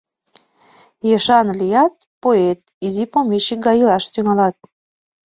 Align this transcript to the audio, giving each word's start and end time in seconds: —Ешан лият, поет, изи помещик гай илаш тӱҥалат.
—Ешан 1.15 1.47
лият, 1.59 1.93
поет, 2.21 2.59
изи 2.85 3.03
помещик 3.11 3.59
гай 3.65 3.77
илаш 3.81 4.05
тӱҥалат. 4.13 4.57